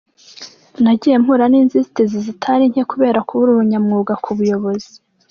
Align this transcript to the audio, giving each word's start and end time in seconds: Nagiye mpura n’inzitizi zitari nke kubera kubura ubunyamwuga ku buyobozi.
Nagiye 0.83 1.15
mpura 1.23 1.45
n’inzitizi 1.49 2.17
zitari 2.27 2.63
nke 2.71 2.83
kubera 2.91 3.19
kubura 3.27 3.49
ubunyamwuga 3.51 4.13
ku 4.23 4.29
buyobozi. 4.37 4.91